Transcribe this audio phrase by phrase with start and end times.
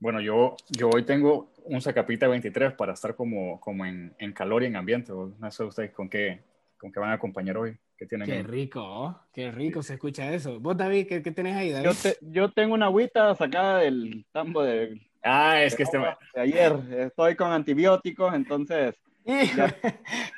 [0.00, 4.62] Bueno, yo, yo hoy tengo un Zacapita 23 para estar como, como en, en calor
[4.62, 5.12] y en ambiente.
[5.12, 6.40] No sé ustedes con qué,
[6.78, 7.76] con qué van a acompañar hoy.
[7.98, 10.58] ¿Qué, tienen qué rico, qué rico se escucha eso.
[10.58, 11.84] ¿Vos, David, qué, qué tenés ahí, David?
[11.84, 15.98] Yo, te, yo, tengo una agüita sacada del tambo de, ah, es que este...
[15.98, 16.72] de ayer.
[16.90, 18.94] Estoy con antibióticos, entonces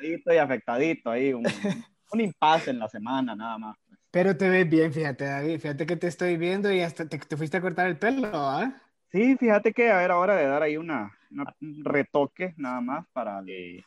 [0.02, 1.32] estoy afectadito ahí.
[1.32, 1.44] Un,
[2.12, 3.76] un impasse en la semana, nada más.
[4.10, 5.60] Pero te ves bien, fíjate, David.
[5.60, 8.82] Fíjate que te estoy viendo y hasta te, te fuiste a cortar el pelo, ¿ah?
[9.12, 13.06] Sí, fíjate que a ver, ahora de dar ahí una, una un retoque nada más
[13.12, 13.84] para, el,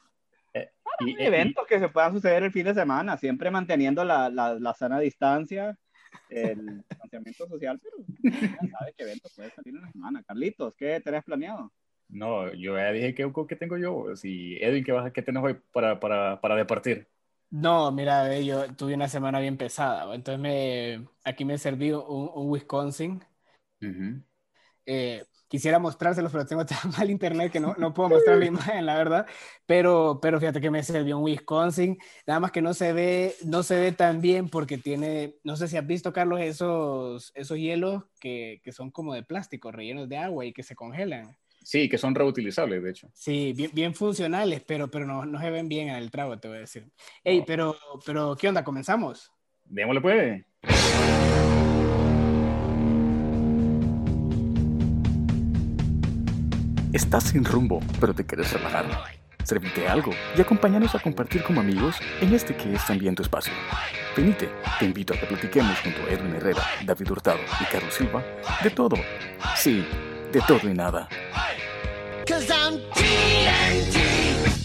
[0.54, 4.54] eh, y, eventos que se puedan suceder el fin de semana, siempre manteniendo la, la,
[4.54, 5.76] la sana distancia,
[6.30, 10.24] el distanciamiento social, pero ya sabes qué evento puede salir en la semana.
[10.24, 11.72] Carlitos, ¿qué tenés planeado?
[12.08, 14.16] No, yo ya dije que, ¿qué tengo yo.
[14.16, 17.08] Si Edwin, ¿qué, vas, qué tenés hoy para, para, para departir?
[17.50, 20.14] No, mira, yo tuve una semana bien pesada.
[20.14, 23.24] Entonces me, aquí me serví un, un Wisconsin.
[23.82, 24.24] Uh -huh.
[24.86, 28.86] Eh, quisiera mostrárselos, pero tengo tan mal internet que no, no puedo mostrar la imagen,
[28.86, 29.26] la verdad.
[29.66, 31.98] Pero, pero fíjate que me sirvió un Wisconsin,
[32.28, 35.68] nada más que no se ve, no se ve tan bien porque tiene, no sé
[35.68, 40.18] si has visto, Carlos, esos, esos hielos que, que son como de plástico, rellenos de
[40.18, 41.38] agua y que se congelan.
[41.64, 43.10] Sí, que son reutilizables, de hecho.
[43.12, 46.48] Sí, bien, bien funcionales, pero, pero no, no, se ven bien en el trago, te
[46.48, 46.92] voy a decir.
[47.24, 47.46] Ey, no.
[47.46, 47.76] pero,
[48.06, 48.64] pero, ¿qué onda?
[48.64, 49.32] ¿Comenzamos?
[49.64, 51.55] Démosle, pues.
[56.96, 58.86] Estás sin rumbo, pero te quieres relajar.
[59.44, 63.52] Servite algo y acompáñanos a compartir como amigos en este que es también tu espacio.
[64.16, 64.50] Venite,
[64.80, 68.24] te invito a que platiquemos junto a Edwin Herrera, David Hurtado y Carlos Silva
[68.64, 68.96] de todo.
[69.58, 69.86] Sí,
[70.32, 71.10] de todo y nada.
[72.26, 73.98] Cause I'm TNT,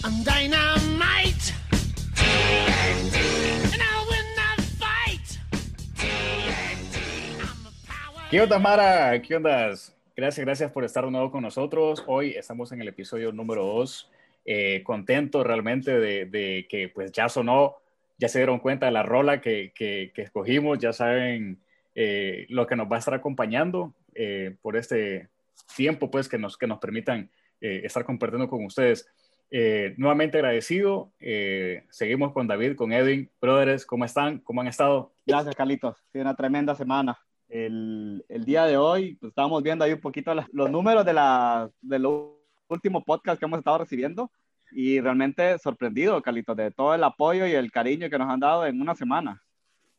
[0.05, 1.53] I'm dynamite.
[2.15, 3.17] TNT,
[3.73, 5.37] and I'll win the fight.
[5.97, 6.95] TNT,
[7.41, 8.29] I'm a power.
[8.29, 9.21] ¿Qué onda, Mara?
[9.21, 9.75] ¿Qué onda?
[10.21, 12.03] Gracias, gracias por estar de nuevo con nosotros.
[12.05, 14.11] Hoy estamos en el episodio número 2.
[14.45, 17.77] Eh, contento realmente de, de, que pues ya sonó,
[18.19, 21.57] ya se dieron cuenta de la rola que, que, que escogimos, ya saben
[21.95, 25.29] eh, lo que nos va a estar acompañando eh, por este
[25.75, 29.09] tiempo pues que nos, que nos permitan eh, estar compartiendo con ustedes.
[29.49, 31.11] Eh, nuevamente agradecido.
[31.19, 33.27] Eh, seguimos con David, con Edwin.
[33.41, 34.37] Brothers, ¿cómo están?
[34.37, 35.15] ¿Cómo han estado?
[35.25, 35.97] Gracias, Carlitos.
[36.13, 37.17] Sí, una tremenda semana.
[37.51, 41.11] El, el día de hoy pues, estábamos viendo ahí un poquito la, los números de,
[41.11, 42.31] la, de los
[42.69, 44.31] últimos podcasts que hemos estado recibiendo
[44.71, 48.65] y realmente sorprendido, Carlitos, de todo el apoyo y el cariño que nos han dado
[48.65, 49.43] en una semana.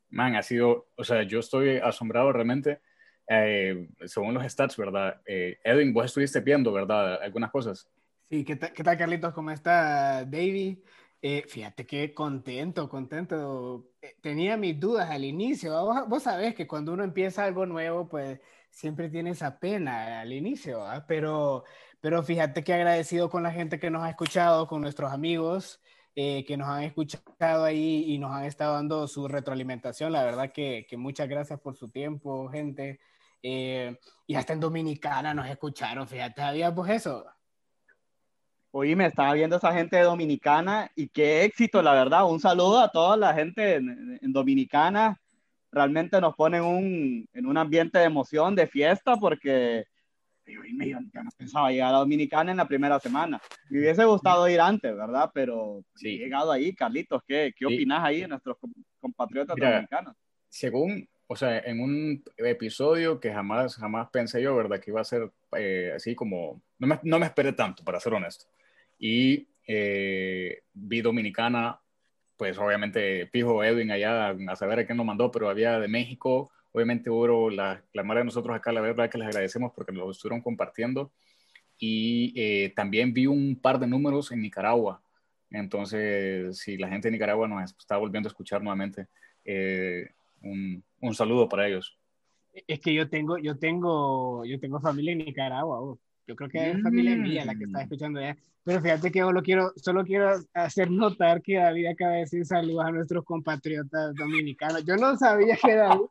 [0.08, 2.80] Man, ha sido, o sea, yo estoy asombrado realmente.
[3.28, 5.20] Eh, según los stats, ¿verdad?
[5.26, 7.22] Eh, Edwin, vos estuviste viendo, ¿verdad?
[7.22, 7.88] Algunas cosas.
[8.30, 9.34] Sí, ¿qué, tal, qué tal Carlitos?
[9.34, 10.78] ¿Cómo está David?
[11.24, 13.92] Eh, fíjate que contento, contento.
[14.02, 15.72] Eh, tenía mis dudas al inicio.
[15.84, 18.40] Vos, vos, sabés que cuando uno empieza algo nuevo, pues
[18.70, 21.64] siempre tiene esa pena al inicio, pero,
[22.00, 25.80] pero fíjate que agradecido con la gente que nos ha escuchado, con nuestros amigos.
[26.14, 30.12] Eh, que nos han escuchado ahí y nos han estado dando su retroalimentación.
[30.12, 33.00] La verdad que, que muchas gracias por su tiempo, gente.
[33.42, 37.24] Eh, y hasta en Dominicana nos escucharon, fíjate, había pues eso.
[38.72, 42.28] Oye, me estaba viendo esa gente de Dominicana y qué éxito, la verdad.
[42.28, 45.20] Un saludo a toda la gente en, en Dominicana.
[45.70, 49.84] Realmente nos ponen un, en un ambiente de emoción, de fiesta, porque
[50.46, 53.40] yo, yo, no pensaba llegar a Dominicana en la primera semana.
[53.70, 55.30] Me hubiese gustado ir antes, ¿verdad?
[55.32, 56.08] Pero sí.
[56.08, 58.06] he llegado ahí, Carlitos, ¿qué, qué opinas sí.
[58.06, 58.56] ahí de nuestros
[59.00, 60.16] compatriotas Mira, dominicanos?
[60.48, 64.80] Según, o sea, en un episodio que jamás, jamás pensé yo, ¿verdad?
[64.80, 68.14] Que iba a ser eh, así como, no me, no me, esperé tanto, para ser
[68.14, 68.46] honesto.
[69.02, 71.80] Y eh, vi Dominicana,
[72.36, 76.52] pues obviamente fijo Edwin allá a saber a quién nos mandó, pero había de México,
[76.72, 80.10] Obviamente hubo la, la madre de nosotros acá, la verdad que les agradecemos porque lo
[80.10, 81.12] estuvieron compartiendo.
[81.78, 85.02] Y eh, también vi un par de números en Nicaragua.
[85.50, 89.08] Entonces, si la gente de Nicaragua nos está volviendo a escuchar nuevamente,
[89.44, 90.08] eh,
[90.40, 91.98] un, un, saludo para ellos.
[92.66, 95.80] Es que yo tengo, yo tengo, yo tengo familia en Nicaragua.
[95.80, 95.98] Oh.
[96.32, 96.82] Yo creo que es mm.
[96.82, 98.34] familia mía la que está escuchando ya.
[98.64, 102.86] Pero fíjate que solo quiero, solo quiero hacer notar que David acaba de decir saludos
[102.86, 104.82] a nuestros compatriotas dominicanos.
[104.86, 106.06] Yo no sabía que David,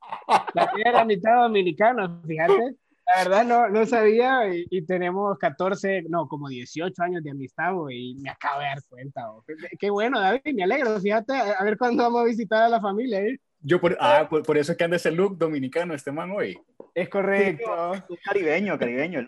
[0.53, 2.75] David era mitad dominicano, fíjate.
[3.15, 7.73] La verdad no, no sabía y, y, tenemos 14, no, como 18 años de amistad
[7.89, 9.27] y me acabo de dar cuenta.
[9.47, 10.99] Qué, qué, bueno, David, me alegro.
[10.99, 13.21] Fíjate, a ver cuándo vamos a visitar a la familia.
[13.21, 13.39] ¿eh?
[13.63, 16.57] Yo por, ah, por, por, eso es que anda ese look dominicano este man hoy.
[16.93, 17.93] Es correcto.
[18.07, 19.25] Sí, caribeño, caribeño.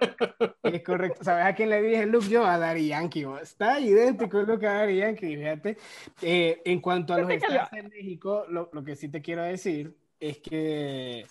[0.64, 1.24] Es correcto.
[1.24, 2.46] ¿Sabes a quién le dije el look yo?
[2.46, 3.26] A Dari Yankee.
[3.42, 5.78] Está idéntico el look a Dari Yankee, fíjate.
[6.22, 9.96] Eh, en cuanto a los estados de México, lo, lo, que sí te quiero decir
[10.20, 11.26] es que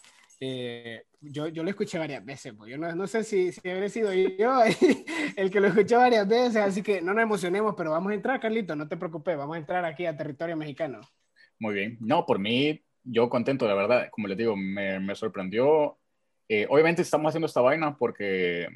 [0.44, 2.68] Eh, yo, yo lo escuché varias veces, pues.
[2.68, 4.60] yo no, no sé si, si habré sido yo
[5.36, 8.40] el que lo escuchó varias veces, así que no nos emocionemos, pero vamos a entrar,
[8.40, 11.00] Carlito, no te preocupes, vamos a entrar aquí a territorio mexicano.
[11.60, 15.96] Muy bien, no, por mí, yo contento, la verdad, como les digo, me, me sorprendió.
[16.48, 18.68] Eh, obviamente estamos haciendo esta vaina porque,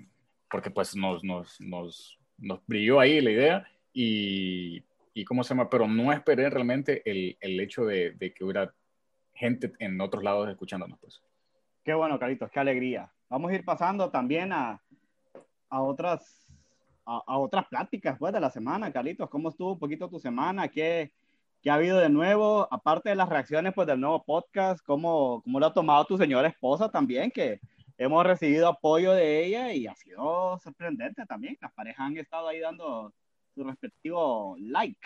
[0.50, 4.82] porque pues nos, nos, nos, nos brilló ahí la idea y,
[5.14, 8.72] y cómo se llama, pero no esperé realmente el, el hecho de, de que hubiera
[9.34, 11.22] gente en otros lados escuchándonos, pues.
[11.84, 13.12] Qué bueno, Carlitos, qué alegría.
[13.28, 14.82] Vamos a ir pasando también a,
[15.68, 16.52] a otras
[17.04, 19.30] a, a, otras pláticas pues, de la semana, Carlitos.
[19.30, 20.68] ¿Cómo estuvo un poquito tu semana?
[20.68, 21.12] ¿Qué,
[21.66, 22.68] ¿Qué ha habido de nuevo?
[22.70, 26.46] Aparte de las reacciones pues, del nuevo podcast, ¿cómo, ¿cómo lo ha tomado tu señora
[26.46, 27.28] esposa también?
[27.28, 27.58] Que
[27.98, 31.58] hemos recibido apoyo de ella y ha sido sorprendente también.
[31.60, 33.12] Las parejas han estado ahí dando
[33.52, 35.00] su respectivo like.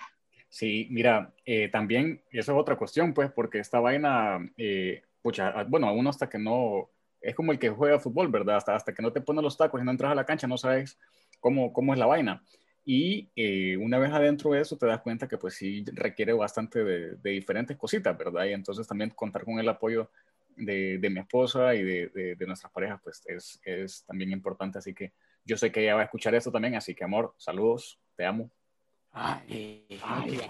[0.50, 5.88] Sí, mira, eh, también, eso es otra cuestión, pues, porque esta vaina, eh, pucha, bueno,
[5.88, 6.90] a uno hasta que no,
[7.22, 8.56] es como el que juega fútbol, ¿verdad?
[8.56, 10.58] Hasta, hasta que no te ponen los tacos y no entras a la cancha, no
[10.58, 10.98] sabes
[11.40, 12.42] cómo, cómo es la vaina.
[12.92, 16.82] Y eh, una vez adentro de eso te das cuenta que pues sí requiere bastante
[16.82, 18.46] de, de diferentes cositas, ¿verdad?
[18.46, 20.10] Y entonces también contar con el apoyo
[20.56, 24.78] de, de mi esposa y de, de, de, nuestras parejas pues es, es también importante.
[24.78, 25.12] Así que
[25.44, 28.50] yo sé que ella va a escuchar esto también, así que amor, saludos, te amo.
[29.12, 30.40] Ay, ay,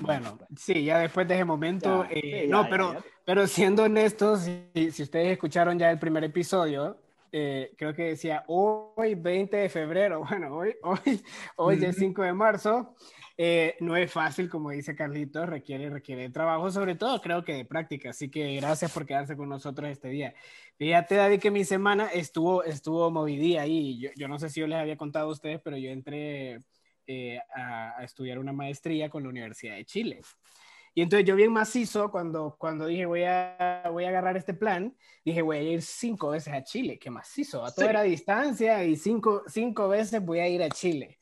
[0.00, 3.04] bueno, sí, ya después de ese momento, ya, eh, sí, no, ya, pero, ya.
[3.24, 4.40] pero siendo honestos,
[4.74, 7.00] si, si, ustedes escucharon ya el primer episodio,
[7.32, 11.22] eh, creo que decía hoy 20 de febrero, bueno, hoy, hoy,
[11.56, 11.88] hoy mm -hmm.
[11.88, 12.94] es 5 de marzo,
[13.36, 17.64] eh, no es fácil, como dice Carlitos, requiere, requiere trabajo, sobre todo creo que de
[17.64, 20.34] práctica, así que gracias por quedarse con nosotros este día.
[20.76, 24.66] Fíjate, David, que mi semana estuvo, estuvo movidía ahí, yo, yo no sé si yo
[24.66, 26.62] les había contado a ustedes, pero yo entré
[27.06, 30.20] eh, a, a, estudiar una maestría con la Universidad de Chile.
[30.94, 34.96] Y entonces yo bien macizo, cuando, cuando dije voy a, voy a agarrar este plan,
[35.24, 37.92] dije voy a ir cinco veces a Chile, que macizo, a toda sí.
[37.92, 41.18] la distancia y cinco, cinco veces voy a ir a Chile.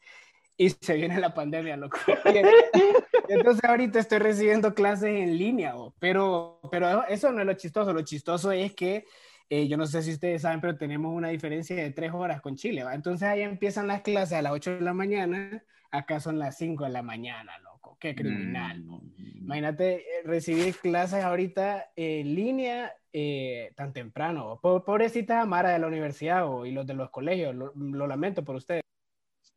[0.57, 1.99] Y se viene la pandemia, loco.
[3.29, 8.03] Entonces ahorita estoy recibiendo clases en línea, pero, pero eso no es lo chistoso, lo
[8.03, 9.05] chistoso es que
[9.51, 12.57] eh, yo no sé si ustedes saben, pero tenemos una diferencia de tres horas con
[12.57, 12.85] Chile.
[12.85, 12.95] ¿va?
[12.95, 16.85] Entonces ahí empiezan las clases a las 8 de la mañana, acá son las 5
[16.85, 17.68] de la mañana, loco.
[17.99, 18.85] Qué criminal.
[18.85, 19.39] Mm.
[19.39, 24.61] Imagínate eh, recibir clases ahorita en línea eh, tan temprano.
[24.63, 28.57] Pobrecita Mara de la universidad o, y los de los colegios, lo, lo lamento por
[28.57, 28.83] ustedes.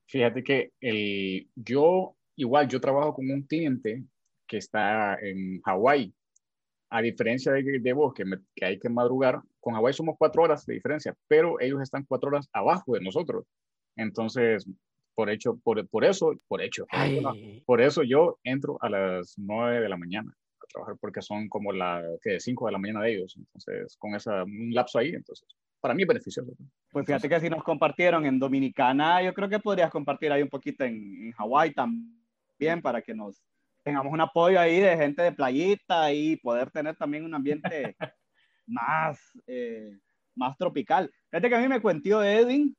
[0.07, 4.03] Fíjate que el, yo, igual, yo trabajo con un cliente
[4.47, 6.13] que está en Hawái.
[6.89, 10.44] A diferencia de, de vos, que, me, que hay que madrugar, con Hawái somos cuatro
[10.44, 13.45] horas de diferencia, pero ellos están cuatro horas abajo de nosotros.
[13.95, 14.67] Entonces,
[15.15, 17.21] por hecho, por, por eso, por hecho, Ay.
[17.65, 20.31] por eso yo entro a las nueve de la mañana
[20.61, 22.03] a trabajar porque son como las
[22.39, 23.35] cinco de la mañana de ellos.
[23.37, 25.47] Entonces, con esa, un lapso ahí, entonces,
[25.79, 26.51] para mí es beneficioso.
[26.91, 30.49] Pues fíjate que si nos compartieron en Dominicana, yo creo que podrías compartir ahí un
[30.49, 33.43] poquito en, en Hawái también para que nos
[33.83, 37.95] tengamos un apoyo ahí de gente de playita y poder tener también un ambiente
[38.67, 39.97] más, eh,
[40.35, 41.11] más tropical.
[41.29, 42.75] Fíjate que a mí me cuentió Edwin,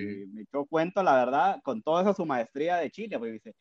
[0.00, 3.54] y me echó cuento, la verdad, con toda esa su maestría de Chile, porque dice,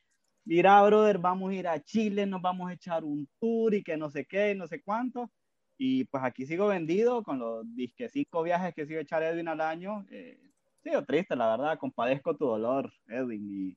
[0.46, 3.98] mira, brother, vamos a ir a Chile, nos vamos a echar un tour y que
[3.98, 5.32] no sé qué, no sé cuánto.
[5.78, 9.62] Y pues aquí sigo vendido con los disque cinco viajes que sigo echar Edwin al
[9.62, 10.06] año.
[10.10, 10.40] Eh,
[10.84, 13.76] sigo triste, la verdad, compadezco tu dolor, Edwin.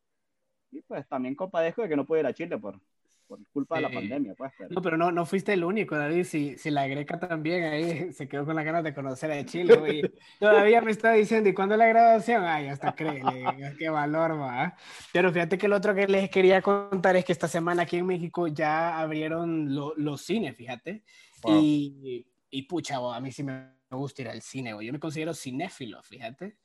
[0.73, 2.81] Y, y pues también compadezco de que no puedo ir a Chile por,
[3.29, 4.51] por culpa de la pandemia, pues.
[4.57, 4.71] Pero...
[4.71, 6.25] No, pero no, no fuiste el único, David.
[6.25, 9.75] Si, si la greca también ahí se quedó con las ganas de conocer a Chile,
[9.87, 10.03] y
[10.41, 12.45] todavía me está diciendo, ¿y cuándo la graduación?
[12.45, 13.23] Ay, hasta cree,
[13.79, 14.75] qué valor, va.
[15.13, 18.07] Pero fíjate que el otro que les quería contar es que esta semana aquí en
[18.07, 21.05] México ya abrieron lo, los cines, fíjate.
[21.43, 21.61] Wow.
[21.63, 26.03] Y, y pucha, a mí sí me gusta ir al cine, yo me considero cinéfilo,
[26.03, 26.57] fíjate.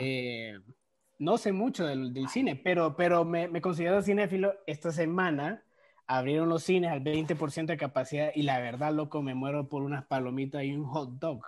[0.00, 0.58] Eh,
[1.18, 5.64] no sé mucho del, del cine, pero, pero me, me considero cinéfilo esta semana
[6.08, 10.06] abrieron los cines al 20% de capacidad y la verdad, loco, me muero por unas
[10.06, 11.42] palomitas y un hot dog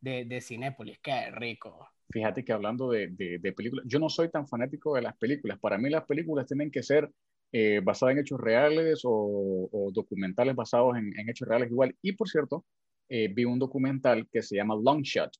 [0.00, 1.88] de, de Cinépolis, qué rico.
[2.10, 5.58] Fíjate que hablando de, de, de, películas, yo no soy tan fanático de las películas.
[5.58, 7.10] Para mí las películas tienen que ser
[7.52, 11.96] eh, basadas en hechos reales o, o documentales basados en, en, hechos reales igual.
[12.02, 12.64] Y por cierto,
[13.08, 15.30] eh, vi un documental que se llama Long Shot.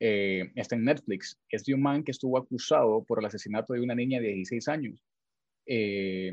[0.00, 1.38] Eh, está en Netflix.
[1.48, 4.68] Es de un man que estuvo acusado por el asesinato de una niña de 16
[4.68, 5.02] años.
[5.66, 6.32] Eh,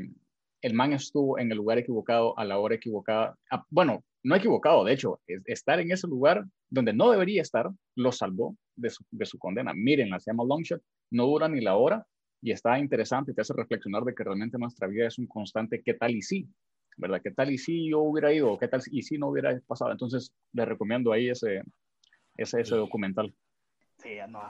[0.62, 3.36] el man estuvo en el lugar equivocado a la hora equivocada.
[3.50, 7.70] Ah, bueno, no equivocado, de hecho, es, estar en ese lugar donde no debería estar,
[7.94, 9.72] lo salvó de su, de su condena.
[9.74, 12.06] Mírenla, se llama Longshot, no dura ni la hora
[12.40, 15.94] y está interesante, te hace reflexionar de que realmente nuestra vida es un constante qué
[15.94, 16.48] tal y sí,
[16.96, 17.20] ¿verdad?
[17.22, 18.58] ¿Qué tal y si yo hubiera ido?
[18.58, 19.92] ¿Qué tal y si no hubiera pasado?
[19.92, 21.62] Entonces, les recomiendo ahí ese,
[22.36, 23.34] ese, ese documental.
[23.98, 24.40] Sí, no,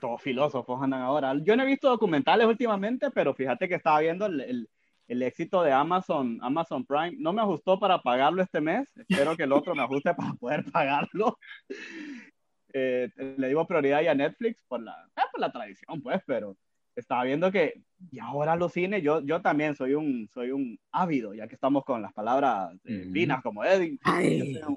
[0.00, 1.34] todos filósofos andan ahora.
[1.42, 4.70] Yo no he visto documentales últimamente, pero fíjate que estaba viendo el, el,
[5.08, 7.14] éxito de Amazon, Amazon Prime.
[7.18, 8.92] No me ajustó para pagarlo este mes.
[8.96, 11.38] Espero que el otro me ajuste para poder pagarlo.
[12.78, 16.58] Eh, le digo prioridad ya a Netflix por la, eh, por la tradición, pues, pero
[16.94, 21.32] estaba viendo que y ahora los cines, yo, yo también soy un, soy un ávido,
[21.32, 23.98] ya que estamos con las palabras eh, finas como Edwin,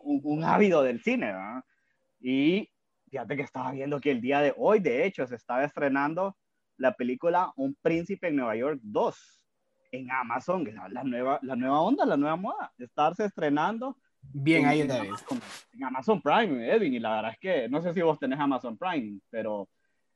[0.03, 1.61] un, un, ávido del cine, ¿verdad?
[2.21, 2.69] Y
[3.09, 6.37] fíjate que estaba viendo que el día de hoy, de hecho, se estaba estrenando
[6.77, 9.38] la película Un Príncipe en Nueva York 2
[9.91, 13.97] en Amazon, que la, nueva, la nueva onda, la nueva moda, estarse estrenando.
[14.21, 15.13] Bien ahí, David.
[15.73, 18.77] En Amazon Prime, Edwin, y la verdad es que no sé si vos tenés Amazon
[18.77, 19.69] Prime, pero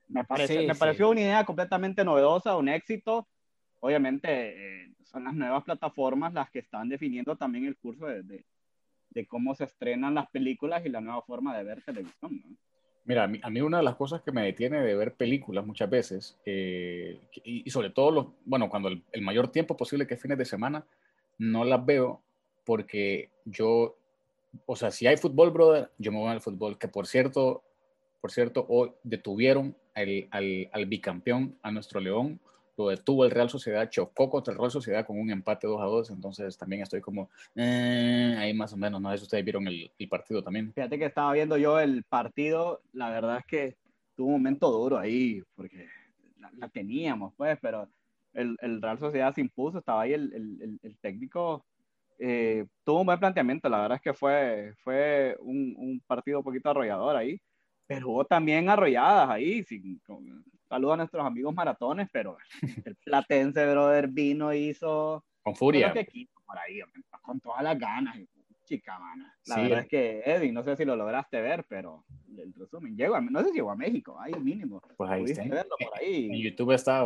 [0.08, 3.28] me, parece, me pareció una idea completamente novedosa, un éxito.
[3.80, 8.46] Obviamente eh, son las nuevas plataformas las que están definiendo también el curso de, de,
[9.10, 12.42] de, cómo se estrenan las películas y la nueva forma de ver televisión.
[12.46, 12.56] ¿no?
[13.06, 16.38] Mira, a mí, una de las cosas que me detiene de ver películas muchas veces,
[16.46, 20.86] eh, y, sobre todo, bueno, cuando el, mayor tiempo posible que es fines de semana,
[21.38, 22.22] no las veo
[22.64, 23.98] porque yo,
[24.66, 27.62] o sea, si hay fútbol, brother, yo me voy al fútbol, que por cierto,
[28.22, 32.40] por cierto, hoy detuvieron al, al bicampeón, a nuestro León,
[32.78, 35.86] lo detuvo el Real Sociedad, chocó contra el Real Sociedad con un empate 2 a
[35.86, 39.68] 2, entonces también estoy como eh, ahí más o menos, no sé si ustedes vieron
[39.68, 40.74] el, el, partido también.
[40.74, 43.78] Fíjate que estaba viendo yo el partido, la verdad es que
[44.16, 45.88] tuvo un momento duro ahí, porque
[46.58, 47.88] la, teníamos, pues, pero
[48.34, 51.66] el, el, Real Sociedad se impuso, estaba ahí el, el, técnico,
[52.18, 56.44] eh, tuvo un buen planteamiento, la verdad es que fue, fue un, un partido un
[56.44, 57.40] poquito arrollador ahí,
[57.86, 60.02] pero hubo también arrolladas ahí, sin,
[60.74, 62.36] Saludos a nuestros amigos maratones, pero
[62.88, 65.24] el Platense, brother, vino, hizo.
[65.44, 65.94] Con furia.
[65.94, 66.80] por ahí,
[67.22, 68.18] con todas las ganas.
[68.66, 69.38] Chica, mana.
[69.46, 73.22] La verdad es que, Edwin, no sé si lo lograste ver, pero el resumen, llegó
[73.22, 74.82] no sé si llegó a México, ahí mínimo.
[74.98, 75.44] Pues ahí está.
[75.44, 76.30] por ahí.
[76.32, 77.06] En YouTube está,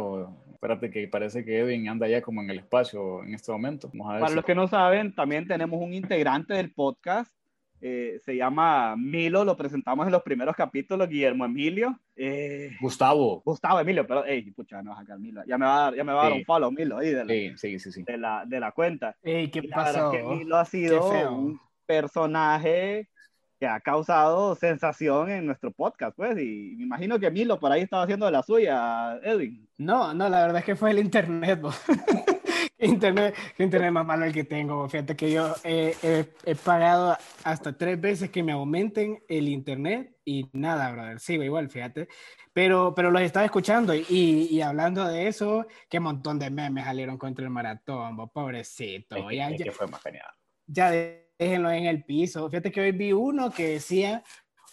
[0.53, 3.91] espérate que parece que Edwin anda ya como en el espacio en este momento.
[3.91, 7.36] Para los que no saben, también tenemos un integrante del podcast
[7.81, 11.99] eh, se llama Milo, lo presentamos en los primeros capítulos, Guillermo Emilio.
[12.15, 13.41] Eh, Gustavo.
[13.45, 15.41] Gustavo Emilio, pero, hey, pucha, no, acá Milo.
[15.47, 17.25] Ya me va a dar, ya me va a dar un follow, Milo, ahí de
[17.25, 19.15] la, sí, sí, sí, De, la, de la cuenta.
[19.21, 20.11] Ey, ¿qué pasó?
[20.11, 23.09] Que Milo ha sido un personaje
[23.59, 27.81] que ha causado sensación en nuestro podcast, pues, y me imagino que Milo por ahí
[27.81, 29.67] estaba haciendo de la suya, Edwin.
[29.77, 31.61] No, no, la verdad es que fue el internet,
[32.79, 34.87] internet, internet más malo el que tengo.
[34.87, 36.25] Fíjate que yo he,
[36.63, 41.19] pagado hasta tres veces que me aumenten el internet y nada, brother.
[41.19, 42.07] Sigo igual, fíjate.
[42.53, 47.17] Pero, pero los estaba escuchando y, y hablando de eso, qué montón de memes salieron
[47.17, 49.29] contra el maratón, pobrecito.
[49.31, 50.29] ya, que fue más genial.
[50.65, 50.91] Ya
[51.37, 52.49] déjenlo en el piso.
[52.49, 54.23] Fíjate que hoy vi uno que decía,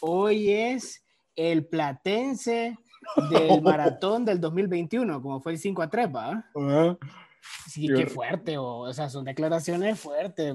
[0.00, 1.04] hoy es
[1.36, 2.76] el platense
[3.30, 6.44] del maratón del 2021, como fue el 5 a 3, ¿va?
[7.66, 10.54] Sí, qué fuerte, o sea, son declaraciones fuertes.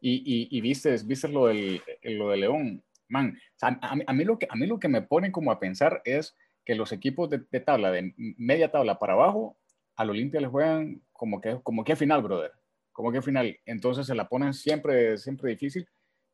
[0.00, 4.46] Y, y, y viste, viste lo, del, lo de León, man, a, mí, lo que,
[4.50, 7.90] a mí lo que me pone como a pensar es que los equipos de, tabla,
[7.90, 9.56] de media tabla para abajo,
[9.96, 12.52] al Olimpia le juegan como que, como que final, brother,
[12.94, 13.58] como que final.
[13.66, 15.86] Entonces se la ponen siempre, siempre difícil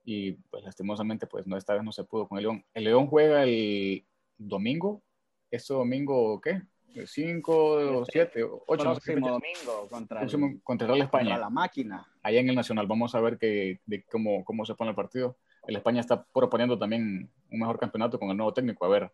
[0.04, 2.64] y pues lastimosamente pues no, esta vez no se pudo con el León.
[2.74, 4.04] El León juega el
[4.38, 5.02] domingo,
[5.50, 6.62] este domingo, ¿qué?
[7.06, 8.82] 5, 7, 8.
[8.82, 11.38] Próximo domingo contra, el, contra el España.
[11.38, 12.06] la máquina.
[12.22, 12.86] Allá en el Nacional.
[12.86, 15.38] Vamos a ver que, de cómo, cómo se pone el partido.
[15.66, 18.84] El España está proponiendo también un mejor campeonato con el nuevo técnico.
[18.84, 19.12] A ver,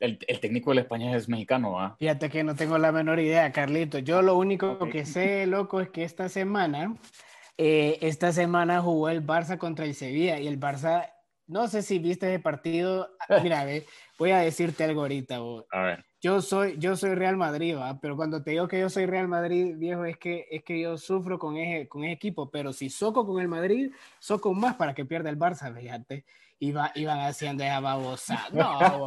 [0.00, 1.96] el, el técnico del España es mexicano, ¿ah?
[1.98, 3.98] Fíjate que no tengo la menor idea, Carlito.
[3.98, 6.96] Yo lo único que sé, loco, es que esta semana,
[7.56, 11.12] eh, esta semana jugó el Barça contra el Sevilla y el Barça,
[11.46, 13.10] no sé si viste ese partido.
[13.42, 13.86] Mira, ve,
[14.18, 15.40] voy a decirte algo ahorita.
[15.70, 18.00] A ver yo soy, yo soy Real Madrid, ¿va?
[18.00, 20.98] pero cuando te digo que yo soy Real Madrid, viejo, es que, es que yo
[20.98, 24.94] sufro con ese, con ese equipo, pero si soco con el Madrid, soco más para
[24.94, 26.24] que pierda el Barça, fíjate.
[26.60, 28.48] Iba, iban haciendo esa babosa.
[28.52, 29.06] No,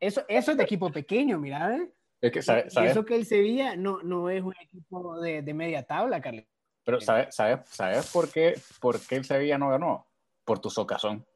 [0.00, 1.90] eso, eso es de equipo pequeño, mira, ¿eh?
[2.20, 2.76] Es que, ¿sabes?
[2.76, 6.44] Eso que el Sevilla no, no es un equipo de, de media tabla, Carlos.
[6.84, 10.06] Pero ¿sabes, sabes, ¿sabes por, qué, por qué el Sevilla no ganó?
[10.44, 11.26] Por tu socazón.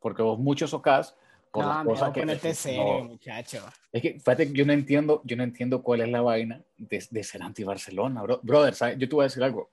[0.00, 1.16] Porque vos muchos socas
[1.62, 3.64] no, cosas que serio, muchacho.
[3.92, 7.24] Es que, fíjate, yo no entiendo, yo no entiendo cuál es la vaina de, de
[7.24, 8.40] ser anti-Barcelona, bro.
[8.42, 8.98] brother, ¿sabes?
[8.98, 9.70] yo te voy a decir algo.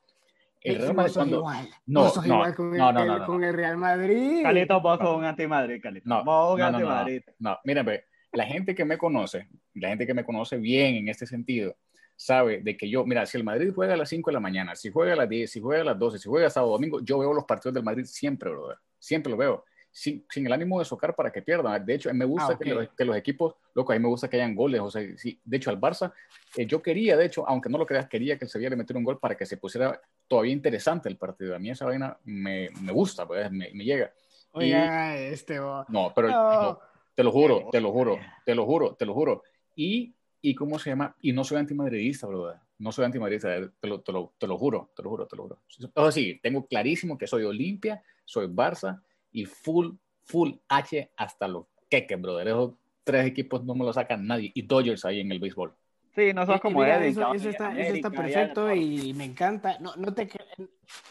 [0.63, 1.37] El Real Madrid cuando...
[1.37, 1.69] igual.
[1.85, 4.43] No, no, igual con, no, el, no, no, con el Real Madrid.
[4.43, 6.07] Calito, vos sos un anti-Madrid, Calito.
[6.07, 7.21] No, vos un anti-Madrid.
[7.39, 7.85] No, mira,
[8.31, 11.75] la gente que me conoce, la gente que me conoce bien en este sentido,
[12.15, 14.75] sabe de que yo, mira, si el Madrid juega a las 5 de la mañana,
[14.75, 17.19] si juega a las 10, si juega a las 12, si juega sábado domingo, yo
[17.19, 18.77] veo los partidos del Madrid siempre, brother.
[18.99, 21.85] Siempre lo veo sin, sin, el ánimo de socar para que pierdan.
[21.85, 24.27] De hecho, me gusta ah, que, los, que, los, equipos, loco, a mí me gusta
[24.27, 24.81] que hayan goles.
[24.81, 26.11] O sea, sí, de hecho, al Barça,
[26.57, 28.97] eh, yo quería, de hecho, aunque no lo creas, quería que el Sevilla le metiera
[28.97, 31.55] un gol para que se pusiera todavía interesante el partido.
[31.55, 34.11] A mí esa vaina me, me gusta, pues, me, me llega.
[34.53, 35.57] Oye, este.
[35.57, 36.79] No, pero no,
[37.13, 39.43] te lo juro, te lo juro, te lo juro, te lo juro.
[39.75, 41.15] Y, y ¿cómo se llama?
[41.21, 42.57] Y no soy antimadridista, brother.
[42.79, 45.43] No soy antimadridista, te lo, te, lo, te lo juro, te lo juro, te lo
[45.43, 45.59] juro.
[45.93, 48.99] O sea, sí, tengo clarísimo que soy Olimpia, soy Barça
[49.33, 52.47] y full, full H hasta los queques, brother.
[52.47, 52.73] Esos
[53.03, 54.51] tres equipos no me lo sacan nadie.
[54.53, 55.75] Y Dodgers ahí en el béisbol.
[56.15, 57.09] Sí, no sos como Edwin.
[57.09, 59.79] Eso, eso, está, eso, está, perfecto y me encanta.
[59.79, 60.29] No, no te...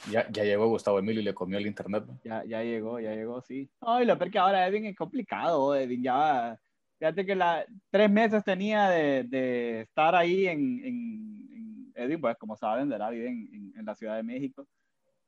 [0.09, 2.05] ya, ya llegó Gustavo Emilio y le comió el internet.
[2.25, 3.69] Ya, ya llegó, ya llegó, sí.
[3.81, 5.75] Ay, lo peor que ahora Edwin es complicado.
[5.75, 6.57] Edwin ya.
[6.99, 12.57] Fíjate que la, tres meses tenía de, de estar ahí en, en, Edwin, pues como
[12.57, 14.69] saben, de la vida en, en, la Ciudad de México.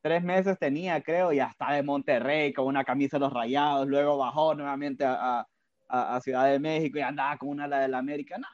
[0.05, 3.89] Tres meses tenía, creo, y hasta de Monterrey con una camisa de los rayados.
[3.89, 5.47] Luego bajó nuevamente a,
[5.89, 8.37] a, a Ciudad de México y andaba con una de la América.
[8.37, 8.47] No,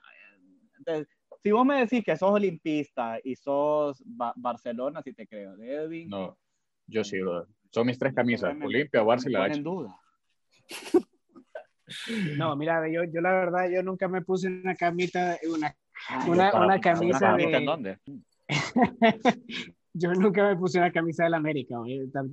[0.79, 1.09] entonces,
[1.43, 5.57] si vos me decís que sos olimpista y sos Barcelona, sí te creo.
[5.61, 6.09] Edwin.
[6.09, 6.39] No,
[6.87, 7.19] yo sí,
[7.73, 9.53] Son mis tres camisas, Olimpia, Barcelona.
[9.53, 9.99] en duda.
[12.37, 15.75] No, mira, yo, yo la verdad, yo nunca me puse una camita, una,
[16.29, 17.57] una, una camisa de...
[17.57, 17.99] ¿En dónde?
[19.93, 21.77] yo nunca me puse una camisa del América.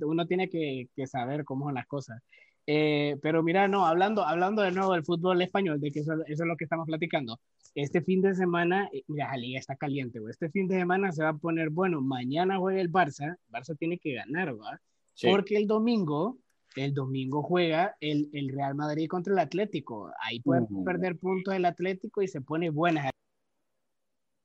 [0.02, 2.22] Uno tiene que, que saber cómo son las cosas.
[2.70, 6.42] Eh, pero mira, no, hablando, hablando de nuevo del fútbol español, de que eso, eso,
[6.42, 7.40] es lo que estamos platicando,
[7.74, 10.32] este fin de semana, eh, mira, la liga está caliente, güey.
[10.32, 13.98] Este fin de semana se va a poner, bueno, mañana juega el Barça, Barça tiene
[13.98, 14.78] que ganar, ¿va?
[15.22, 16.36] Porque el domingo,
[16.76, 20.12] el domingo juega el, el, Real Madrid contra el Atlético.
[20.20, 23.08] Ahí puede perder puntos el Atlético y se pone buena.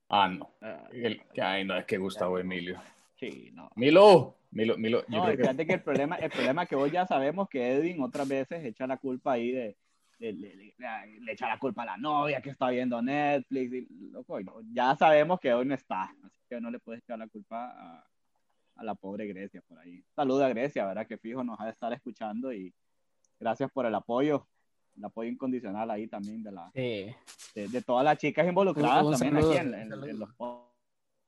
[0.07, 0.53] Ah, no.
[0.93, 2.79] El, ay, no, es que Gustavo Emilio.
[3.23, 3.69] Sí, no.
[3.75, 5.73] Milo, Milo, Milo, no, fíjate que...
[5.73, 9.33] el problema, el problema que hoy ya sabemos que Edwin otras veces echa la culpa
[9.33, 9.77] ahí de,
[10.19, 10.73] le,
[11.31, 14.39] echa la culpa a la novia que está viendo Netflix, y, loco,
[14.73, 18.05] ya sabemos que hoy no está, así que no le puedes echar la culpa a,
[18.75, 20.03] a la pobre Grecia por ahí.
[20.15, 21.07] Saluda a Grecia, ¿verdad?
[21.07, 22.73] Que fijo nos ha de estar escuchando y
[23.39, 24.45] gracias por el apoyo,
[24.97, 27.15] el apoyo incondicional ahí también de, la, de,
[27.55, 30.33] de, todas las chicas involucradas también aquí en, en los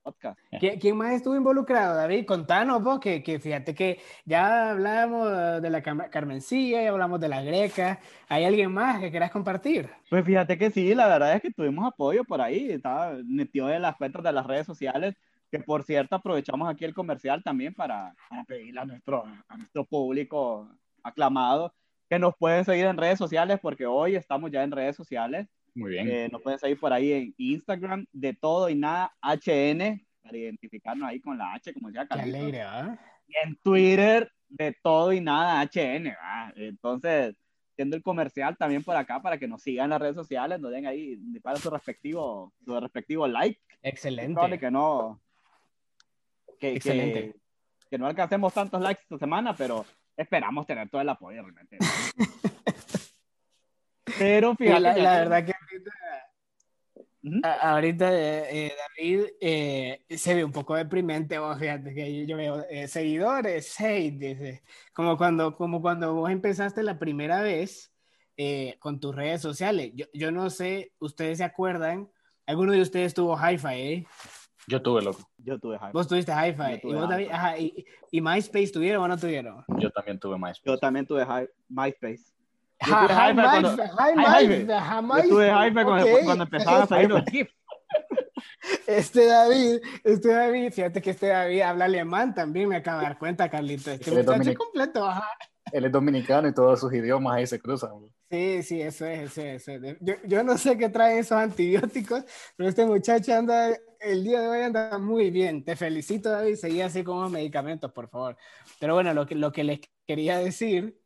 [0.82, 2.26] ¿Quién más estuvo involucrado, David?
[2.26, 7.41] Contanos vos, que, que fíjate que ya hablamos de la Carmencilla, ya hablamos de la
[7.41, 8.00] Greca.
[8.28, 9.89] ¿Hay alguien más que quieras compartir?
[10.10, 13.82] Pues fíjate que sí, la verdad es que tuvimos apoyo por ahí, estaba metido en
[13.82, 15.15] las cuentas de las redes sociales,
[15.52, 18.13] que por cierto aprovechamos aquí el comercial también para,
[18.48, 20.70] pedirle a nuestro, a nuestro público
[21.04, 21.74] aclamado
[22.10, 25.48] que nos pueden seguir en redes sociales, porque hoy estamos ya en redes sociales.
[25.76, 26.10] Muy bien.
[26.10, 31.08] Eh, nos pueden seguir por ahí en Instagram, de todo y nada, HN, para identificarnos
[31.08, 32.32] ahí con la H, como decía Carlitos.
[32.32, 33.00] Qué alegre, ¿ah?
[33.28, 36.54] Y en Twitter, de todo y nada, HN, ¿verdad?
[36.56, 37.36] Entonces,
[37.76, 40.72] siendo el comercial también por acá para que nos sigan en las redes sociales, nos
[40.72, 43.60] den ahí para su respectivo, su respectivo like.
[43.84, 44.58] Excelente.
[44.58, 45.22] Que no,
[46.58, 47.34] que, Excelente.
[47.34, 47.40] Que,
[47.90, 49.86] que, no alcancemos tantos likes esta semana, pero
[50.16, 51.78] esperamos tener todo el apoyo realmente.
[54.17, 54.80] Pero fíjate.
[54.80, 55.91] La, la, verdad que ahorita,
[57.62, 61.38] ahorita eh, eh, David eh, se ve un poco deprimente.
[61.39, 64.63] Vos, fíjate que yo, veo seguidores, hate, dice.
[64.93, 67.91] Como cuando, como cuando vos empezaste la primera vez
[68.80, 69.91] con tus redes sociales.
[69.95, 72.10] Yo, yo no sé, ustedes se acuerdan.
[72.45, 74.06] Alguno de ustedes tuvo Hi-Fi, ¿eh?
[74.67, 75.19] Yo tuve, loco.
[75.38, 75.91] Yo tuve Hi-Fi.
[75.93, 76.82] Vos tuviste Hi-Fi.
[76.84, 79.63] ¿Y, vos David, ajá, y, y, MySpace tuvieron o no tuvieron?
[79.80, 80.62] Yo también tuve MySpace.
[80.65, 81.25] Yo también tuve
[81.69, 82.35] MySpace.
[82.86, 83.08] Yo
[85.30, 85.84] tuve Hype
[86.26, 87.54] cuando empezaban a salir los GIFs.
[88.88, 93.17] Este David, este David, fíjate que este David habla alemán también, me acabo de dar
[93.17, 93.91] cuenta, Carlito.
[93.91, 95.30] Este muchacho completo, ajá.
[95.71, 97.91] Él es dominicano y todos sus idiomas ahí se cruzan.
[98.30, 99.98] Sí, sí, eso es, eso es.
[100.00, 102.24] Yo, yo, no sé qué traen esos antibióticos,
[102.56, 105.63] pero este muchacho anda, el día de hoy anda muy bien.
[105.63, 108.38] Te felicito, David, seguí así con los medicamentos, por favor.
[108.80, 111.00] Pero bueno, lo que, lo que les quería decir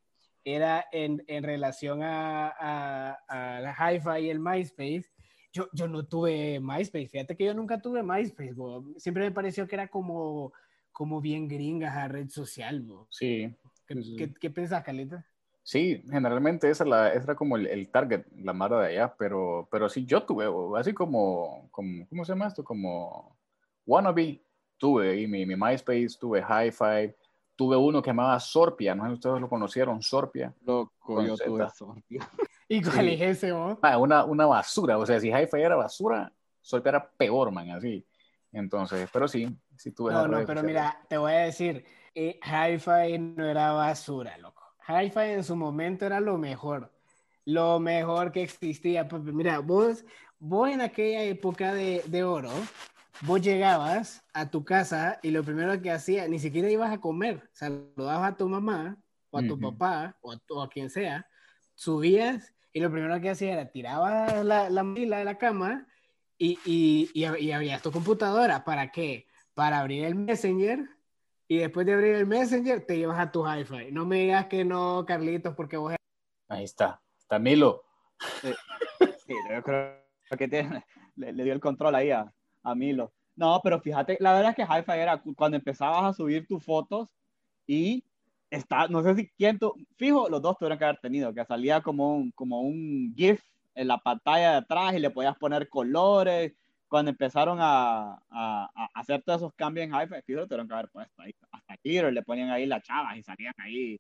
[0.54, 5.06] era en, en relación a, a, a la Hi-Fi y el MySpace.
[5.52, 8.54] Yo, yo no tuve MySpace, fíjate que yo nunca tuve MySpace,
[8.98, 10.54] siempre me pareció que era como,
[10.92, 12.86] como bien gringa a red social.
[13.10, 13.56] Sí.
[13.88, 15.26] ¿Qué, qué, pensás, Calita?
[15.64, 19.68] Sí, generalmente esa, la, esa era como el, el, target, la mara de allá, pero,
[19.72, 20.46] pero sí, yo tuve,
[20.80, 22.64] así como, como, ¿cómo se llama esto?
[22.64, 23.38] Como
[23.86, 24.44] Wannabe,
[24.78, 27.16] tuve ahí mi, mi MySpace, tuve Hi-Fi,
[27.60, 30.54] tuve uno que llamaba Sorpia, no sé si ustedes lo conocieron, Sorpia.
[30.64, 32.26] Loco, yo tuve Sorpia.
[32.70, 36.92] ¿Y cuál es ese, ah, una, una basura, o sea, si Hi-Fi era basura, Sorpia
[36.92, 38.08] era peor, man, así.
[38.54, 39.46] Entonces, pero sí,
[39.76, 41.84] sí tuve No, no, pero mira, te voy a decir,
[42.16, 44.64] eh, Hi-Fi no era basura, loco.
[44.88, 46.90] Hi-Fi en su momento era lo mejor.
[47.44, 49.06] Lo mejor que existía.
[49.06, 50.06] Pues, mira, vos,
[50.40, 52.52] vos en aquella época de, de oro,
[53.22, 57.50] vos llegabas a tu casa y lo primero que hacías, ni siquiera ibas a comer,
[57.54, 58.98] saludabas a tu mamá
[59.32, 61.28] o a tu papá o a, a, quien sea,
[61.76, 65.88] subías y lo primero que hacías era tirabas la, la de la cama
[66.38, 68.64] y, y, y, abrías tu computadora.
[68.64, 69.28] ¿Para qué?
[69.54, 70.88] Para abrir el Messenger
[71.48, 73.92] y después de abrir el Messenger te llevas a tu hi-fi.
[73.92, 75.96] No me digas que no, Carlitos, porque vos...
[76.48, 77.84] Ahí está, está Milo.
[78.42, 80.02] Sí, yo creo
[80.38, 80.82] que
[81.16, 83.14] le, dio el control ahí a, a Milo.
[83.36, 87.10] No, pero fíjate, la verdad es que hi-fi era cuando empezabas a subir tus fotos
[87.66, 88.04] y
[88.50, 91.82] está, no sé si quién tú, fijo, los dos tuvieron que haber tenido, que salía
[91.82, 93.42] como un, como un GIF
[93.76, 96.54] en la pantalla de atrás y le podías poner colores.
[96.90, 100.90] Cuando empezaron a, a, a hacer todos esos cambios en hi-fi, fijo, tuvieron que haber
[100.90, 101.32] puesto ahí.
[101.52, 104.00] Hasta Twitter le ponían ahí las chavas y salían ahí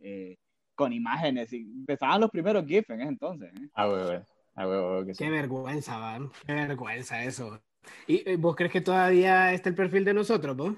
[0.00, 0.36] eh,
[0.74, 1.52] con imágenes.
[1.52, 3.52] Y empezaban los primeros GIFs en ese entonces.
[3.54, 3.68] ¿eh?
[3.74, 6.30] Ah, bueno, ah, bueno, Qué vergüenza, van.
[6.46, 7.60] Qué vergüenza eso.
[8.06, 10.74] ¿Y eh, vos crees que todavía está el perfil de nosotros, vos?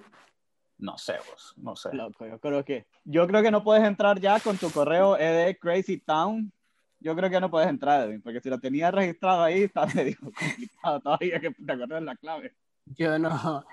[0.78, 1.90] No sé, vos, no sé.
[1.92, 5.56] Loco, yo creo que, yo creo que no puedes entrar ya con tu correo ed
[5.60, 6.52] Crazy Town.
[7.00, 10.16] Yo creo que no puedes entrar, Edwin, porque si lo tenías registrado ahí, está medio
[10.18, 12.54] complicado todavía que te acuerdas la clave.
[12.86, 13.64] Yo no,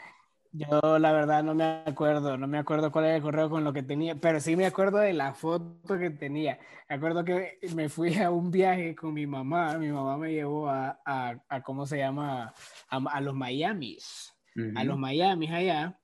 [0.53, 3.71] yo la verdad no me acuerdo, no me acuerdo cuál era el correo con lo
[3.71, 6.59] que tenía, pero sí me acuerdo de la foto que tenía.
[6.89, 10.67] Me acuerdo que me fui a un viaje con mi mamá, mi mamá me llevó
[10.69, 12.53] a, a, a ¿cómo se llama?
[12.89, 14.33] A, a los Miamis,
[14.75, 15.97] a los Miamis allá,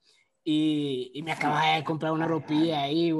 [0.44, 3.14] y, y, me acababa de comprar una ropilla ahí,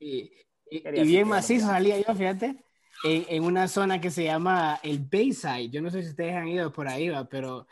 [0.00, 0.32] y,
[0.68, 2.56] y, bien macizo salía yo, fíjate,
[3.04, 5.70] en, en, una zona que se llama el Bayside.
[5.70, 7.68] Yo no sé si ustedes han ido por ahí, va, pero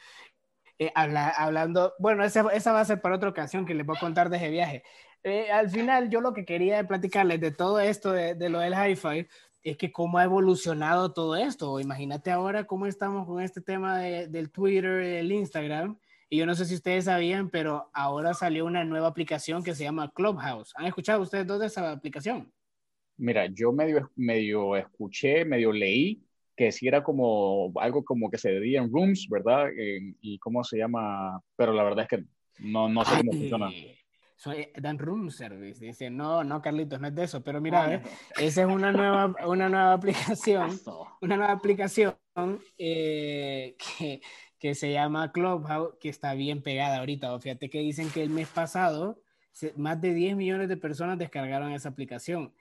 [0.78, 4.00] eh, hablando, bueno, esa, esa, va a ser para otra ocasión que les voy a
[4.00, 4.82] contar de ese viaje.
[5.22, 8.74] Eh, al final, yo lo que quería platicarles de todo esto, de, de lo del
[8.74, 9.28] hi-fi,
[9.62, 11.78] es que cómo ha evolucionado todo esto.
[11.78, 15.98] Imagínate ahora cómo estamos con este tema de, del Twitter, el Instagram.
[16.28, 19.85] Y yo no sé si ustedes sabían, pero ahora salió una nueva aplicación que se
[19.85, 20.72] llama Clubhouse.
[20.76, 22.52] ¿Han escuchado ustedes dos de esa aplicación?
[23.18, 26.24] Mira, yo medio, medio escuché, medio leí,
[26.56, 29.68] que sí era como algo como que se dedía en rooms, ¿verdad?
[29.76, 32.24] y cómo se llama, pero la verdad es que
[32.58, 33.70] no, no sé cómo funciona.
[34.36, 38.02] Soy Dan Room Service, dice, no, no, Carlitos, no es de eso, pero mira, ¿eh?
[38.40, 40.80] esa es una nueva, una nueva aplicación,
[41.20, 42.16] una nueva aplicación
[42.76, 44.20] eh, que,
[44.58, 47.38] que se llama Clubhouse, que está bien pegada ahorita.
[47.38, 49.22] Fíjate que dicen que el mes pasado
[49.76, 52.52] más de 10 millones de personas descargaron esa aplicación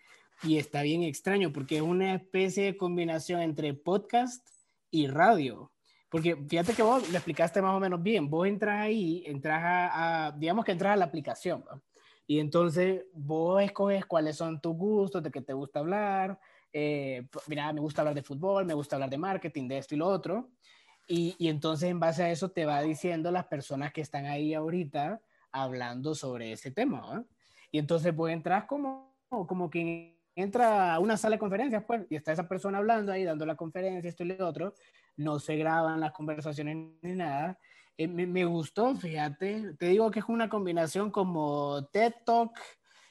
[0.43, 4.47] y está bien extraño porque es una especie de combinación entre podcast
[4.89, 5.71] y radio.
[6.09, 8.29] Porque fíjate que vos lo explicaste más o menos bien.
[8.29, 11.63] Vos entras ahí, entras a, digamos que entras a la aplicación.
[12.27, 16.39] Y entonces vos escoges cuáles son tus gustos, de qué te gusta hablar.
[16.73, 19.99] Eh, mira, me gusta hablar de fútbol, me gusta hablar de marketing, de esto y
[19.99, 20.49] lo otro.
[21.07, 24.53] Y, y entonces en base a eso te va diciendo las personas que están ahí
[24.53, 27.23] ahorita hablando sobre ese tema.
[27.71, 32.15] Y entonces vos entras como, como que entra a una sala de conferencias, pues, y
[32.15, 34.73] está esa persona hablando ahí, dando la conferencia, esto y lo otro,
[35.17, 37.59] no se graban las conversaciones ni nada.
[37.97, 42.59] Eh, me, gustó, fíjate, te digo que es una combinación como TED Talk,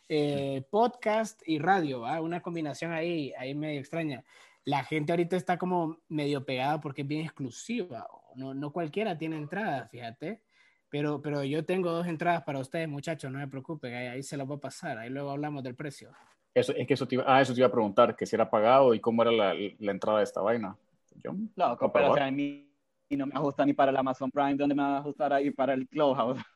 [0.09, 4.25] eh, podcast y radio, una combinación ahí, ahí medio extraña.
[4.65, 9.37] La gente ahorita está como medio pegada porque es bien exclusiva, no, no cualquiera tiene
[9.37, 10.43] entrada, fíjate.
[10.89, 14.37] Pero, pero yo tengo dos entradas para ustedes, muchachos, no me preocupen, ahí, ahí se
[14.37, 16.11] las voy a pasar, ahí luego hablamos del precio.
[16.55, 18.51] Eso, es que eso te, iba, ah, eso te iba a preguntar, que si era
[18.51, 20.77] pagado y cómo era la, la entrada de esta vaina.
[21.23, 22.71] Yo, no, pero a mí
[23.11, 25.75] no me ajusta ni para el Amazon Prime, ¿dónde me va a ajustar ahí para
[25.75, 26.41] el Clubhouse?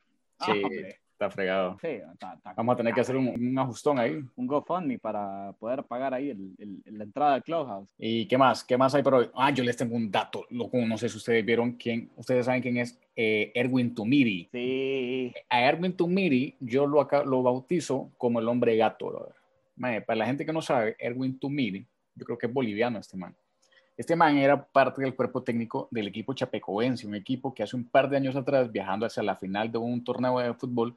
[0.44, 0.62] Sí,
[1.12, 1.78] está fregado.
[1.80, 4.18] Sí, está, está, Vamos a tener que hacer un, un, ajustón ahí.
[4.34, 7.88] Un GoFundMe para poder pagar ahí el, el, la entrada del Clubhouse.
[7.96, 8.64] ¿Y qué más?
[8.64, 9.30] ¿Qué más hay por hoy?
[9.34, 12.60] Ah, yo les tengo un dato, loco, no sé si ustedes vieron quién, ustedes saben
[12.60, 14.48] quién es eh, Erwin Tumiri.
[14.50, 15.32] Sí.
[15.48, 19.32] A Erwin Tumiri yo lo, acá, lo bautizo como el hombre gato,
[19.76, 20.04] ¿verdad?
[20.04, 23.34] para la gente que no sabe, Erwin Tumiri, yo creo que es boliviano este man.
[23.96, 27.84] Este man era parte del cuerpo técnico del equipo chapecoense, un equipo que hace un
[27.84, 30.96] par de años atrás, viajando hacia la final de un torneo de fútbol,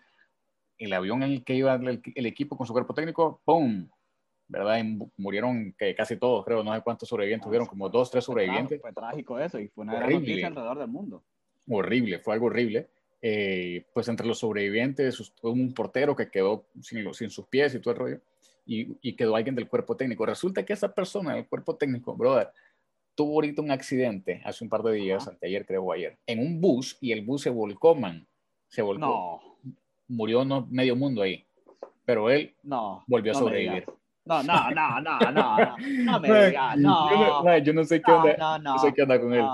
[0.79, 3.87] el avión en el que iba el, equipo con su cuerpo técnico, ¡pum!
[4.49, 4.81] ¿Verdad?
[5.17, 8.79] murieron que casi todos, creo, no sé cuántos sobrevivientes hubieron, como dos, tres sobrevivientes.
[8.81, 11.23] Fue trágico eso y fue una gran noticia alrededor del mundo.
[11.69, 12.87] Horrible, fue algo horrible.
[13.21, 17.93] Eh, pues entre los sobrevivientes, un portero que quedó sin, sin sus pies y todo
[17.93, 18.21] el rollo
[18.67, 20.25] y, quedó alguien del cuerpo técnico.
[20.25, 22.49] Resulta que esa persona del cuerpo técnico, brother,
[23.15, 26.62] tuvo ahorita un accidente hace un par de días, ayer creo o ayer, en un
[26.62, 28.27] bus y el bus se volcó, man.
[28.67, 29.01] Se volcó.
[29.63, 29.73] No.
[30.10, 31.45] Murió no, medio mundo ahí.
[32.06, 33.86] Pero él no, volvió a sobrevivir.
[34.25, 37.58] No, no, no, no, no, no, me digas, no.
[37.60, 39.45] Yo no, sé qué onda, no, sé qué onda con él.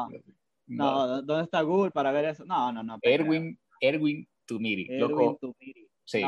[0.68, 2.46] No, ¿dónde está Google para ver eso?
[2.46, 2.98] No, no, no.
[3.02, 4.88] Erwin, Erwin Tumiri.
[4.90, 5.38] Erwin loco.
[5.40, 5.88] Tumiri.
[6.06, 6.24] Sí.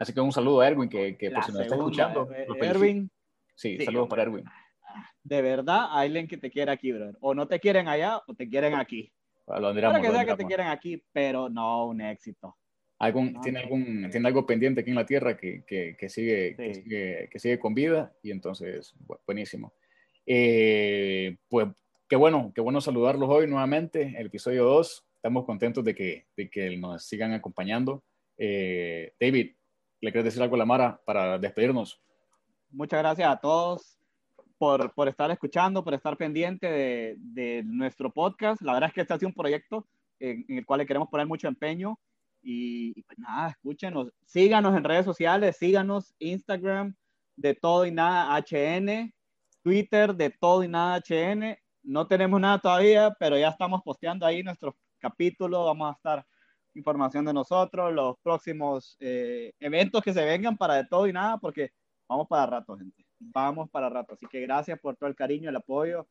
[0.00, 2.26] Así que un saludo a Erwin, que, que por si nos está escuchando.
[2.32, 3.10] Eh, Erwin.
[3.54, 4.44] Sí, saludos para Erwin.
[5.22, 7.18] De verdad, hay alguien que te quiere aquí, brother.
[7.20, 9.12] O no te quieren allá o te quieren aquí.
[9.46, 12.56] Lo Espero que sea que te quieren aquí, pero no un éxito.
[12.98, 16.74] Algún, tiene, algún, tiene algo pendiente aquí en la tierra que, que, que sigue, que,
[16.74, 18.94] sigue, que sigue con vida y entonces,
[19.26, 19.74] buenísimo.
[20.24, 21.68] Eh, pues
[22.08, 25.06] qué bueno, qué bueno saludarlos hoy nuevamente, el episodio 2.
[25.16, 28.02] Estamos contentos de que, de que nos sigan acompañando.
[28.38, 29.52] Eh, David,
[30.00, 32.00] ¿le quieres decir algo a la Mara para despedirnos?
[32.70, 33.98] Muchas gracias a todos
[34.58, 38.60] por, por estar escuchando, por estar pendiente de, de, nuestro podcast.
[38.62, 39.86] La verdad es que este ha sido un proyecto
[40.20, 41.98] en, el cual le queremos poner mucho empeño.
[42.42, 46.94] Y, pues nada, escúchenos, síganos en redes sociales, síganos Instagram
[47.36, 49.12] de todo y nada HN,
[49.62, 51.58] Twitter de todo y nada HN.
[51.82, 55.64] No tenemos nada todavía, pero ya estamos posteando ahí nuestros capítulos.
[55.64, 56.26] Vamos a estar
[56.74, 61.38] información de nosotros, los próximos eh, eventos que se vengan para de todo y nada,
[61.38, 61.72] porque
[62.08, 64.14] vamos para rato, gente vamos para rato.
[64.14, 66.08] Así que gracias por todo el cariño, el apoyo.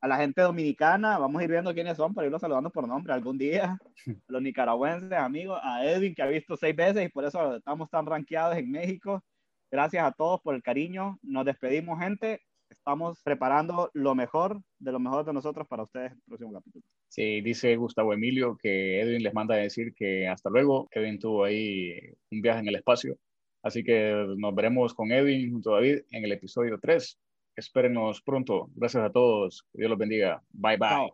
[0.00, 3.12] A la gente dominicana, vamos a ir viendo quiénes son para irlos saludando por nombre
[3.12, 3.78] algún día.
[4.28, 7.88] A los nicaragüenses, amigos, a Edwin, que ha visto seis veces y por eso estamos
[7.88, 9.22] tan rankeados en México.
[9.70, 11.18] Gracias a todos por el cariño.
[11.22, 12.42] Nos despedimos, gente.
[12.72, 16.84] Estamos preparando lo mejor de lo mejor de nosotros para ustedes en el próximo capítulo.
[17.08, 20.88] Sí, dice Gustavo Emilio que Edwin les manda a decir que hasta luego.
[20.90, 21.92] Edwin tuvo ahí
[22.30, 23.16] un viaje en el espacio
[23.62, 27.18] Así que nos veremos con Edwin junto a David en el episodio 3.
[27.56, 28.68] Espérenos pronto.
[28.74, 29.64] Gracias a todos.
[29.72, 30.42] Dios los bendiga.
[30.52, 31.12] Bye bye.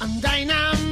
[0.00, 0.83] I'm